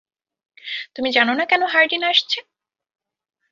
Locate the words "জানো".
1.11-1.31